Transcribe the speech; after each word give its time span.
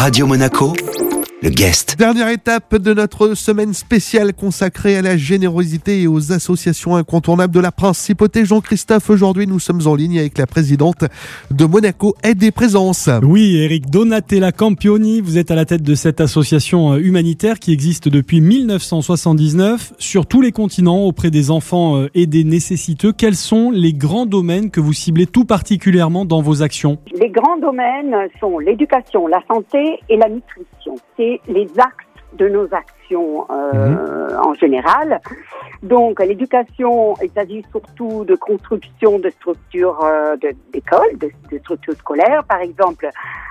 Radio 0.00 0.26
Monaco, 0.26 0.72
le 1.42 1.48
guest. 1.48 1.96
Dernière 1.98 2.28
étape 2.28 2.76
de 2.76 2.92
notre 2.92 3.34
semaine 3.34 3.72
spéciale 3.72 4.34
consacrée 4.34 4.96
à 4.98 5.02
la 5.02 5.16
générosité 5.16 6.02
et 6.02 6.06
aux 6.06 6.32
associations 6.32 6.96
incontournables 6.96 7.54
de 7.54 7.60
la 7.60 7.72
principauté. 7.72 8.44
Jean-Christophe, 8.44 9.08
aujourd'hui 9.08 9.46
nous 9.46 9.58
sommes 9.58 9.80
en 9.86 9.94
ligne 9.94 10.18
avec 10.18 10.36
la 10.36 10.46
présidente 10.46 11.04
de 11.50 11.64
Monaco 11.64 12.14
Aide 12.22 12.42
et 12.42 12.50
Présence. 12.50 13.08
Oui, 13.22 13.56
Eric 13.56 13.88
Donatella 13.90 14.52
Campioni, 14.52 15.22
vous 15.22 15.38
êtes 15.38 15.50
à 15.50 15.54
la 15.54 15.64
tête 15.64 15.82
de 15.82 15.94
cette 15.94 16.20
association 16.20 16.92
euh, 16.92 16.98
humanitaire 16.98 17.58
qui 17.58 17.72
existe 17.72 18.08
depuis 18.08 18.42
1979 18.42 19.94
sur 19.98 20.26
tous 20.26 20.42
les 20.42 20.52
continents 20.52 21.04
auprès 21.04 21.30
des 21.30 21.50
enfants 21.50 21.96
euh, 21.96 22.08
et 22.14 22.26
des 22.26 22.44
nécessiteux. 22.44 23.12
Quels 23.12 23.34
sont 23.34 23.70
les 23.70 23.94
grands 23.94 24.26
domaines 24.26 24.70
que 24.70 24.80
vous 24.80 24.92
ciblez 24.92 25.26
tout 25.26 25.46
particulièrement 25.46 26.26
dans 26.26 26.42
vos 26.42 26.62
actions? 26.62 26.98
Les 27.18 27.30
grands 27.30 27.58
domaines 27.58 28.14
sont 28.40 28.58
l'éducation, 28.58 29.26
la 29.26 29.40
santé 29.48 30.00
et 30.10 30.16
la 30.18 30.28
nutrition 30.28 30.79
les 31.18 31.68
axes 31.78 32.06
de 32.32 32.48
nos 32.48 32.64
actions 32.72 33.46
euh, 33.50 34.36
en 34.36 34.54
général. 34.54 35.20
Donc, 35.82 36.20
l'éducation, 36.20 37.14
il 37.22 37.30
s'agit 37.30 37.64
surtout 37.70 38.24
de 38.24 38.36
construction 38.36 39.18
de 39.18 39.30
structures 39.30 40.04
euh, 40.04 40.36
d'écoles, 40.72 41.18
de, 41.18 41.30
structures 41.58 41.94
scolaires. 41.94 42.44
Par 42.44 42.60
exemple, 42.60 43.08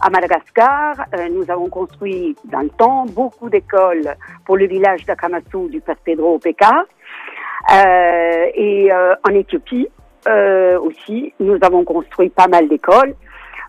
à 0.00 0.10
Madagascar, 0.10 0.94
euh, 1.14 1.28
nous 1.30 1.50
avons 1.50 1.68
construit 1.68 2.36
dans 2.44 2.60
le 2.60 2.70
temps 2.70 3.06
beaucoup 3.06 3.48
d'écoles 3.48 4.14
pour 4.44 4.56
le 4.56 4.66
village 4.66 5.04
d'Akamasu 5.04 5.68
du 5.68 5.80
Père 5.80 5.96
Pedro 6.04 6.34
au 6.34 6.38
PK. 6.38 6.64
et 8.54 8.90
en 8.92 9.34
Éthiopie 9.34 9.88
aussi, 10.82 11.34
nous 11.40 11.58
avons 11.62 11.84
construit 11.84 12.28
pas 12.28 12.46
mal 12.46 12.68
d'écoles. 12.68 13.14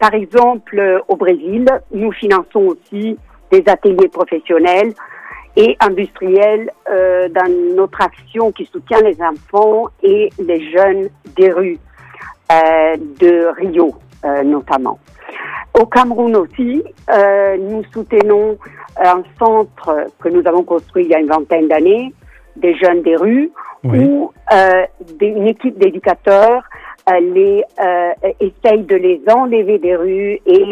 Par 0.00 0.14
exemple, 0.14 1.02
au 1.08 1.16
Brésil, 1.16 1.66
nous 1.92 2.12
finançons 2.12 2.66
aussi 2.68 3.18
des 3.50 3.62
ateliers 3.66 4.08
professionnels 4.08 4.92
et 5.56 5.76
industriels 5.80 6.70
euh, 6.88 7.28
dans 7.28 7.52
notre 7.74 8.00
action 8.00 8.52
qui 8.52 8.64
soutient 8.66 9.00
les 9.00 9.20
enfants 9.20 9.88
et 10.02 10.30
les 10.38 10.70
jeunes 10.70 11.08
des 11.36 11.50
rues 11.50 11.78
euh, 12.52 12.96
de 13.18 13.48
Rio 13.56 13.94
euh, 14.24 14.42
notamment. 14.42 14.98
Au 15.78 15.86
Cameroun 15.86 16.34
aussi, 16.34 16.82
euh, 17.08 17.56
nous 17.56 17.84
soutenons 17.92 18.58
un 19.00 19.22
centre 19.38 20.08
que 20.20 20.28
nous 20.28 20.44
avons 20.46 20.64
construit 20.64 21.04
il 21.04 21.10
y 21.10 21.14
a 21.14 21.20
une 21.20 21.28
vingtaine 21.28 21.68
d'années, 21.68 22.12
des 22.56 22.74
jeunes 22.76 23.02
des 23.02 23.14
rues, 23.14 23.52
où 23.84 24.32
euh, 24.52 24.86
une 25.20 25.46
équipe 25.46 25.78
d'éducateurs 25.78 26.64
les 27.20 27.62
essaye 28.40 28.82
de 28.82 28.96
les 28.96 29.22
enlever 29.32 29.78
des 29.78 29.94
rues 29.94 30.40
et 30.46 30.64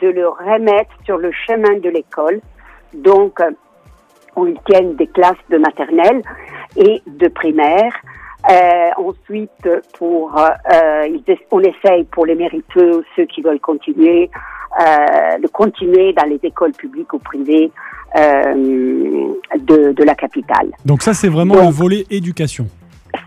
de 0.00 0.08
le 0.08 0.28
remettre 0.28 0.90
sur 1.04 1.18
le 1.18 1.30
chemin 1.46 1.78
de 1.78 1.88
l'école. 1.88 2.40
Donc, 2.94 3.40
on 4.36 4.46
y 4.46 4.56
tient 4.68 4.82
des 4.82 5.06
classes 5.06 5.34
de 5.50 5.58
maternelle 5.58 6.22
et 6.76 7.02
de 7.06 7.28
primaire. 7.28 7.92
Euh, 8.50 8.90
ensuite, 8.96 9.68
pour, 9.98 10.38
euh, 10.38 11.08
on 11.50 11.60
essaye 11.60 12.04
pour 12.04 12.26
les 12.26 12.34
mériteux, 12.36 13.02
ceux 13.16 13.24
qui 13.24 13.42
veulent 13.42 13.60
continuer, 13.60 14.30
euh, 14.80 15.38
de 15.38 15.46
continuer 15.48 16.12
dans 16.12 16.28
les 16.28 16.38
écoles 16.42 16.72
publiques 16.72 17.12
ou 17.12 17.18
privées 17.18 17.72
euh, 18.16 18.54
de, 19.58 19.92
de, 19.92 20.04
la 20.04 20.14
capitale. 20.14 20.70
Donc 20.84 21.02
ça, 21.02 21.12
c'est 21.12 21.28
vraiment 21.28 21.56
le 21.56 21.70
volet 21.70 22.04
éducation. 22.10 22.68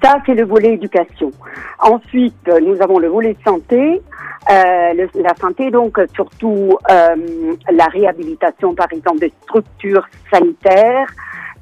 Ça, 0.01 0.17
c'est 0.25 0.35
le 0.35 0.45
volet 0.45 0.73
éducation. 0.75 1.31
Ensuite, 1.79 2.47
nous 2.47 2.81
avons 2.81 2.99
le 2.99 3.07
volet 3.07 3.35
santé. 3.43 4.01
Euh, 4.51 5.07
la 5.13 5.35
santé, 5.35 5.69
donc 5.69 5.99
surtout 6.15 6.75
euh, 6.89 7.15
la 7.71 7.85
réhabilitation, 7.85 8.73
par 8.73 8.87
exemple, 8.91 9.19
des 9.19 9.31
structures 9.43 10.07
sanitaires. 10.33 11.07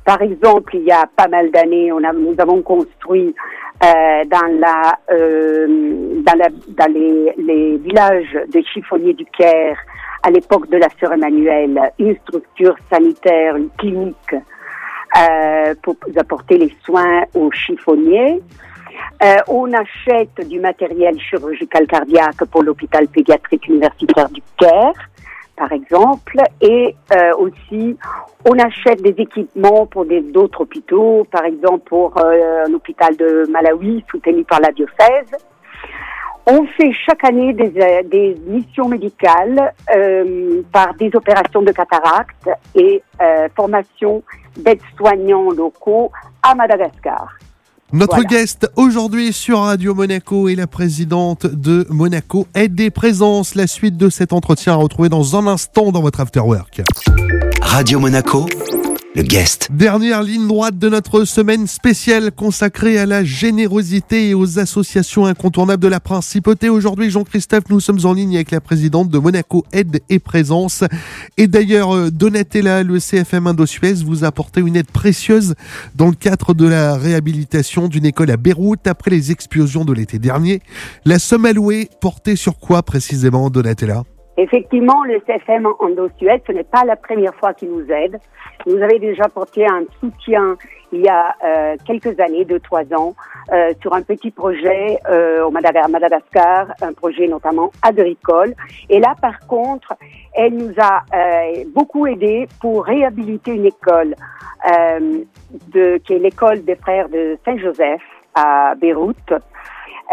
Par 0.06 0.22
exemple, 0.22 0.74
il 0.78 0.84
y 0.84 0.92
a 0.92 1.06
pas 1.14 1.28
mal 1.28 1.52
d'années, 1.52 1.92
on 1.92 2.02
a, 2.02 2.14
nous 2.14 2.36
avons 2.38 2.62
construit 2.62 3.36
euh, 3.84 4.24
dans 4.26 4.60
la, 4.60 4.98
euh, 5.12 5.68
dans, 6.24 6.38
la, 6.38 6.48
dans 6.70 6.94
les, 6.94 7.34
les, 7.38 7.78
villages 7.78 8.40
de 8.52 8.62
chiffonniers 8.74 9.14
du 9.14 9.26
Caire, 9.26 9.78
à 10.24 10.32
l'époque 10.32 10.70
de 10.70 10.78
la 10.78 10.88
sœur 11.00 11.12
Emmanuelle, 11.12 11.92
une 12.00 12.16
structure 12.20 12.76
sanitaire, 12.90 13.58
une 13.58 13.70
clinique 13.78 14.34
euh, 14.34 15.76
pour 15.84 15.96
apporter 16.16 16.58
les 16.58 16.74
soins 16.86 17.24
aux 17.36 17.52
chiffonniers. 17.52 18.42
Euh, 19.24 19.36
on 19.48 19.72
achète 19.74 20.48
du 20.48 20.60
matériel 20.60 21.20
chirurgical 21.20 21.88
cardiaque 21.88 22.46
pour 22.52 22.64
l'hôpital 22.64 23.08
pédiatrique 23.08 23.68
universitaire 23.68 24.30
du 24.30 24.42
Caire, 24.58 24.94
par 25.58 25.72
exemple, 25.72 26.38
et 26.62 26.96
euh, 27.12 27.34
aussi 27.38 27.98
on 28.46 28.58
achète 28.60 29.02
des 29.02 29.16
équipements 29.18 29.88
pour 29.88 30.06
d'autres 30.06 30.62
hôpitaux, 30.62 31.26
par 31.32 31.46
exemple 31.46 31.84
pour 31.90 32.16
euh, 32.18 32.66
un 32.66 33.12
de 33.16 33.50
Malawi 33.52 34.06
soutenu 34.10 34.44
par 34.44 34.60
la 34.60 34.72
diocèse. 34.72 35.36
On 36.46 36.66
fait 36.66 36.94
chaque 37.06 37.26
année 37.26 37.54
des, 37.54 37.74
euh, 37.82 38.04
des 38.04 38.38
missions 38.46 38.88
médicales 38.88 39.74
par 40.72 40.94
des 40.94 41.10
opérations 41.14 41.62
de 41.64 41.72
cataracte 41.72 42.50
et 42.76 43.02
formation 43.56 44.24
d'aides-soignants 44.56 45.50
locaux 45.50 46.12
à 46.44 46.54
Madagascar. 46.54 47.36
Notre 47.94 48.24
guest 48.24 48.70
aujourd'hui 48.76 49.32
sur 49.32 49.60
Radio 49.60 49.96
Monaco 49.96 50.50
est 50.50 50.56
la 50.56 50.68
présidente 50.68 51.46
de 51.46 51.88
Monaco 51.90 52.46
Aide 52.54 52.76
des 52.76 52.90
Présences. 52.90 53.56
La 53.56 53.66
suite 53.66 53.96
de 53.96 54.10
cet 54.10 54.34
entretien 54.34 54.74
à 54.74 54.76
retrouver 54.76 55.08
dans 55.08 55.38
un 55.38 55.48
instant 55.48 55.94
dans 55.94 56.02
votre 56.02 56.20
Afterwork. 56.20 56.82
Radio 57.62 58.00
Monaco 58.02 58.46
le 59.18 59.24
guest. 59.24 59.70
Dernière 59.72 60.22
ligne 60.22 60.48
droite 60.48 60.78
de 60.78 60.90
notre 60.90 61.26
semaine 61.26 61.66
spéciale 61.66 62.32
consacrée 62.32 63.00
à 63.00 63.08
la 63.08 63.24
générosité 63.24 64.30
et 64.30 64.34
aux 64.36 64.60
associations 64.60 65.26
incontournables 65.26 65.82
de 65.82 65.88
la 65.88 66.00
principauté. 66.00 66.70
Aujourd'hui, 66.70 67.10
Jean-Christophe, 67.10 67.64
nous 67.72 67.80
sommes 67.80 68.06
en 68.06 68.14
ligne 68.14 68.36
avec 68.36 68.52
la 68.52 68.62
présidente 68.62 69.10
de 69.10 69.18
Monaco 69.18 69.66
Aide 69.74 70.02
et 70.10 70.20
Présence. 70.20 70.84
Et 71.36 71.48
d'ailleurs, 71.48 71.96
euh, 71.96 72.12
Donatella, 72.12 72.84
le 72.84 73.00
CFM 73.00 73.48
Indosuez, 73.48 74.04
vous 74.06 74.24
a 74.24 74.28
apporté 74.28 74.62
une 74.62 74.76
aide 74.76 74.92
précieuse 74.92 75.56
dans 75.96 76.10
le 76.10 76.16
cadre 76.16 76.54
de 76.54 76.68
la 76.68 76.96
réhabilitation 76.96 77.88
d'une 77.88 78.06
école 78.06 78.30
à 78.30 78.38
Beyrouth 78.38 78.86
après 78.86 79.10
les 79.10 79.32
explosions 79.32 79.84
de 79.84 79.94
l'été 79.94 80.20
dernier. 80.20 80.62
La 81.06 81.18
somme 81.18 81.46
allouée 81.46 81.90
portait 82.02 82.36
sur 82.36 82.60
quoi 82.60 82.84
précisément, 82.84 83.50
Donatella? 83.50 84.04
Effectivement, 84.38 85.04
le 85.04 85.20
CFM 85.26 85.68
Indo-Suède, 85.80 86.42
ce 86.46 86.52
n'est 86.52 86.64
pas 86.64 86.86
la 86.86 86.96
première 86.96 87.34
fois 87.36 87.54
qu'il 87.54 87.70
nous 87.72 87.92
aide. 87.92 88.20
Nous 88.68 88.82
avait 88.82 89.00
déjà 89.00 89.28
porté 89.30 89.66
un 89.66 89.84
soutien 90.00 90.58
il 90.92 91.02
y 91.02 91.10
a 91.10 91.36
euh, 91.44 91.76
quelques 91.86 92.20
années, 92.20 92.46
deux, 92.46 92.60
trois 92.60 92.84
ans, 92.94 93.16
euh, 93.52 93.74
sur 93.82 93.94
un 93.94 94.02
petit 94.02 94.32
projet 94.32 95.00
euh, 95.10 95.44
au 95.44 95.52
Madagascar, 95.52 96.68
un 96.82 96.94
projet 96.94 97.28
notamment 97.28 97.72
agricole. 97.82 98.54
Et 98.90 99.00
là, 99.00 99.16
par 99.22 99.40
contre, 99.48 99.96
elle 100.34 100.54
nous 100.54 100.74
a 100.78 101.04
euh, 101.14 101.64
beaucoup 101.74 102.08
aidé 102.08 102.48
pour 102.62 102.86
réhabiliter 102.86 103.52
une 103.52 103.66
école 103.66 104.16
qui 105.72 106.14
est 106.14 106.20
l'école 106.20 106.64
des 106.66 106.76
frères 106.76 107.10
de 107.10 107.38
Saint-Joseph 107.46 108.02
à 108.36 108.76
Beyrouth. 108.76 109.34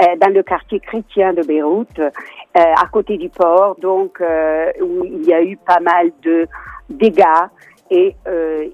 Euh, 0.00 0.16
dans 0.21 0.32
le 0.32 0.43
quartier 0.43 0.81
chrétien 0.81 1.32
de 1.34 1.43
Beyrouth, 1.43 2.00
euh, 2.00 2.10
à 2.55 2.87
côté 2.91 3.16
du 3.16 3.28
port, 3.28 3.77
donc 3.81 4.21
euh, 4.21 4.72
où 4.82 5.05
il 5.05 5.25
y 5.25 5.32
a 5.32 5.41
eu 5.41 5.56
pas 5.56 5.78
mal 5.78 6.10
de 6.22 6.49
dégâts 6.91 7.22
et 7.91 8.16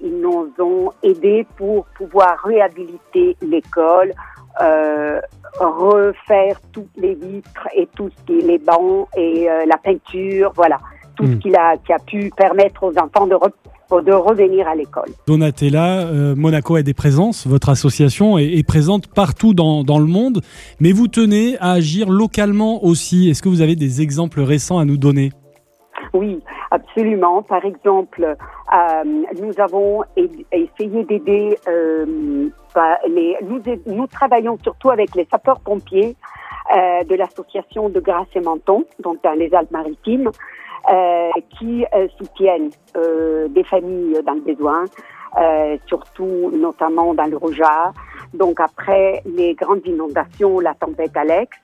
ils 0.03 0.19
nous 0.19 0.51
ont 0.57 0.91
aidés 1.03 1.45
pour 1.57 1.85
pouvoir 1.97 2.39
réhabiliter 2.43 3.35
l'école, 3.41 4.13
refaire 5.59 6.59
toutes 6.71 6.95
les 6.97 7.13
vitres 7.13 7.67
et 7.75 7.87
tout 7.95 8.09
ce 8.09 8.23
qui 8.23 8.39
est 8.39 8.41
les 8.41 8.57
bancs 8.57 9.07
et 9.15 9.47
la 9.67 9.77
peinture, 9.77 10.53
voilà, 10.55 10.79
tout 11.15 11.25
ce 11.25 11.31
hmm. 11.33 11.39
qui 11.39 11.55
a, 11.55 11.77
qui 11.77 11.93
a 11.93 11.99
pu 11.99 12.31
permettre 12.35 12.83
aux 12.83 12.97
enfants 12.97 13.27
de 13.27 13.35
de 13.99 14.13
revenir 14.13 14.67
à 14.67 14.75
l'école. 14.75 15.09
Donatella, 15.27 16.07
euh, 16.07 16.35
Monaco 16.35 16.75
a 16.75 16.83
des 16.83 16.93
présences, 16.93 17.45
votre 17.45 17.69
association 17.69 18.37
est, 18.37 18.65
présente 18.65 19.07
partout 19.07 19.53
dans, 19.53 19.83
dans, 19.83 19.99
le 19.99 20.05
monde, 20.05 20.41
mais 20.79 20.93
vous 20.93 21.07
tenez 21.07 21.57
à 21.59 21.71
agir 21.71 22.09
localement 22.09 22.85
aussi. 22.85 23.29
Est-ce 23.29 23.41
que 23.41 23.49
vous 23.49 23.61
avez 23.61 23.75
des 23.75 24.01
exemples 24.01 24.41
récents 24.41 24.79
à 24.79 24.85
nous 24.85 24.97
donner? 24.97 25.31
Oui, 26.13 26.41
absolument. 26.71 27.43
Par 27.43 27.65
exemple, 27.65 28.23
euh, 28.23 29.03
nous 29.41 29.53
avons 29.59 30.03
essayé 30.15 31.03
d'aider, 31.03 31.57
euh, 31.67 32.05
les, 33.09 33.35
nous, 33.43 33.61
nous, 33.87 34.07
travaillons 34.07 34.57
surtout 34.63 34.89
avec 34.89 35.15
les 35.15 35.27
sapeurs-pompiers 35.29 36.15
de 36.73 37.15
l'association 37.15 37.89
de 37.89 37.99
Grasse 37.99 38.29
et 38.33 38.39
Menton, 38.39 38.85
donc 39.03 39.21
dans 39.23 39.33
les 39.33 39.53
Alpes-Maritimes, 39.53 40.29
qui 41.57 41.85
euh, 41.93 42.07
soutiennent 42.17 42.71
euh, 42.95 43.47
des 43.49 43.63
familles 43.63 44.19
dans 44.25 44.33
le 44.33 44.41
besoin, 44.41 44.85
surtout 45.87 46.51
notamment 46.51 47.13
dans 47.13 47.25
le 47.25 47.37
Roja, 47.37 47.93
donc 48.33 48.59
après 48.59 49.21
les 49.25 49.53
grandes 49.55 49.85
inondations, 49.85 50.59
la 50.59 50.73
tempête 50.73 51.15
Alex. 51.15 51.57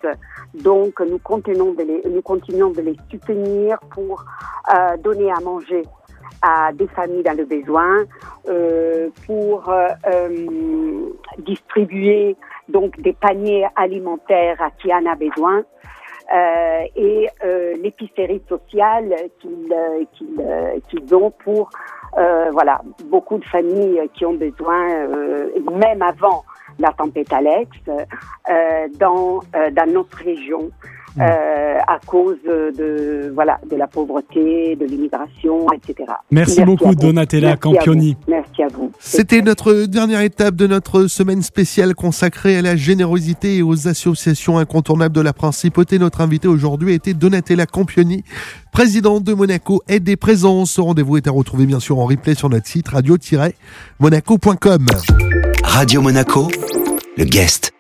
Donc 0.54 1.00
nous 1.00 1.20
continuons 1.20 1.74
de 1.74 1.84
les, 1.84 2.02
nous 2.10 2.22
continuons 2.22 2.72
de 2.72 2.82
les 2.82 2.96
soutenir 3.10 3.80
pour 3.92 4.24
euh, 4.74 4.98
donner 4.98 5.32
à 5.32 5.40
manger 5.40 5.84
à 6.42 6.72
des 6.74 6.88
familles 6.88 7.24
dans 7.24 7.36
le 7.36 7.46
besoin, 7.46 8.06
euh, 8.48 9.10
pour 9.26 9.70
euh, 9.70 9.88
euh 10.08 10.46
distribuer 11.40 12.36
donc 12.68 13.00
des 13.00 13.14
paniers 13.14 13.68
alimentaires 13.76 14.62
à 14.62 14.72
qui 14.72 14.94
en 14.94 15.06
a 15.06 15.16
besoin. 15.16 15.64
Euh, 16.34 16.82
et 16.98 17.30
euh, 17.46 17.74
l'épicerie 17.82 18.42
sociale 18.50 19.16
qu'ils 19.40 19.72
euh, 19.72 20.04
qu'ils 20.14 20.82
qu'ils 20.90 21.16
ont 21.16 21.32
pour 21.32 21.70
voilà 22.52 22.82
beaucoup 23.06 23.38
de 23.38 23.46
familles 23.46 24.02
qui 24.14 24.26
ont 24.26 24.34
besoin 24.34 25.08
même 25.72 26.02
avant 26.02 26.44
la 26.80 26.90
tempête 26.90 27.32
Alex 27.32 27.70
dans 28.98 29.40
dans 29.72 29.94
notre 29.94 30.18
région 30.18 30.70
Mm. 31.18 31.22
euh, 31.22 31.80
à 31.88 32.00
cause 32.06 32.38
de 32.46 33.32
voilà 33.34 33.60
de 33.70 33.76
la 33.76 33.88
pauvreté, 33.88 34.76
de 34.76 34.86
l'immigration, 34.86 35.66
etc. 35.72 36.12
Merci, 36.32 36.64
beaucoup 36.64 36.94
Donatella 36.94 37.58
Campioni. 37.58 38.16
Merci 38.28 38.62
à 38.64 38.68
vous. 38.68 38.92
C'était 39.00 39.42
notre 39.42 39.86
dernière 39.86 40.22
étape 40.22 40.56
de 40.56 40.68
notre 40.68 41.08
semaine 41.08 41.42
spéciale 41.42 41.96
consacrée 41.96 42.58
à 42.58 42.62
la 42.62 42.76
générosité 42.76 43.58
et 43.58 43.64
aux 43.64 43.88
associations 43.88 44.60
incontournables 44.60 45.16
de 45.16 45.22
la 45.22 45.34
principauté. 45.34 45.98
Notre 45.98 46.22
invité 46.22 46.48
aujourd'hui 46.48 46.94
était 46.94 47.14
Donatella 47.14 47.66
Campioni, 47.66 48.24
présidente 48.72 49.24
de 49.24 49.34
Monaco 49.34 49.82
Aide 49.88 50.04
des 50.04 50.18
Présences. 50.18 50.72
Ce 50.72 50.82
rendez-vous 50.82 51.18
est 51.18 51.28
à 51.28 51.32
retrouver 51.32 51.66
bien 51.66 51.80
sûr 51.80 51.98
en 52.00 52.06
replay 52.06 52.36
sur 52.36 52.50
notre 52.50 52.68
site 52.68 52.90
radio-monaco.com. 52.90 54.86
Radio 55.64 56.02
Monaco, 56.02 56.48
le 57.18 57.24
guest. 57.24 57.77